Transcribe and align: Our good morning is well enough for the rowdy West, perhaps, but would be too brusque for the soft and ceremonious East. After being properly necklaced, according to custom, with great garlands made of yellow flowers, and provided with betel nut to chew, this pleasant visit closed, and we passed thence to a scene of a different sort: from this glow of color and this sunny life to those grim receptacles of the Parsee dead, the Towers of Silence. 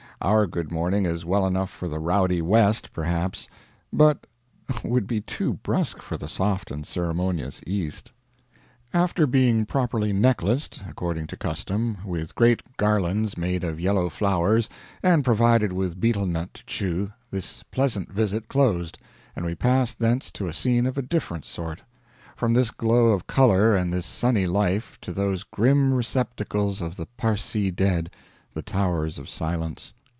Our 0.23 0.45
good 0.45 0.71
morning 0.71 1.07
is 1.07 1.25
well 1.25 1.47
enough 1.47 1.71
for 1.71 1.87
the 1.87 1.97
rowdy 1.97 2.43
West, 2.43 2.93
perhaps, 2.93 3.47
but 3.91 4.27
would 4.83 5.07
be 5.07 5.19
too 5.21 5.53
brusque 5.63 5.99
for 5.99 6.15
the 6.15 6.27
soft 6.27 6.69
and 6.69 6.85
ceremonious 6.85 7.59
East. 7.65 8.11
After 8.93 9.25
being 9.25 9.65
properly 9.65 10.13
necklaced, 10.13 10.79
according 10.87 11.25
to 11.25 11.37
custom, 11.37 11.97
with 12.05 12.35
great 12.35 12.61
garlands 12.77 13.35
made 13.35 13.63
of 13.63 13.79
yellow 13.79 14.11
flowers, 14.11 14.69
and 15.01 15.25
provided 15.25 15.73
with 15.73 15.99
betel 15.99 16.27
nut 16.27 16.53
to 16.53 16.65
chew, 16.67 17.11
this 17.31 17.63
pleasant 17.71 18.11
visit 18.11 18.47
closed, 18.47 18.99
and 19.35 19.43
we 19.43 19.55
passed 19.55 19.97
thence 19.97 20.29
to 20.33 20.45
a 20.47 20.53
scene 20.53 20.85
of 20.85 20.99
a 20.99 21.01
different 21.01 21.45
sort: 21.45 21.81
from 22.35 22.53
this 22.53 22.69
glow 22.69 23.07
of 23.07 23.25
color 23.25 23.75
and 23.75 23.91
this 23.91 24.05
sunny 24.05 24.45
life 24.45 24.99
to 25.01 25.13
those 25.13 25.41
grim 25.41 25.95
receptacles 25.95 26.79
of 26.79 26.95
the 26.95 27.07
Parsee 27.17 27.71
dead, 27.71 28.11
the 28.53 28.61
Towers 28.61 29.17
of 29.17 29.27
Silence. 29.27 29.95